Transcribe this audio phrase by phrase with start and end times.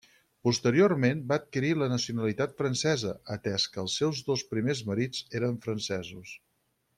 [0.47, 6.35] Posteriorment va adquirir la nacionalitat francesa, atès que els seus dos primers marits eren francesos.